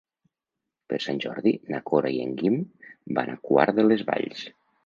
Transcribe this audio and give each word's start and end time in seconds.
Per 0.93 0.97
Sant 1.03 1.19
Jordi 1.25 1.53
na 1.75 1.83
Cora 1.91 2.13
i 2.15 2.19
en 2.25 2.33
Guim 2.41 2.57
van 3.19 3.33
a 3.35 3.39
Quart 3.51 3.79
de 3.83 3.91
les 3.91 4.07
Valls. 4.13 4.45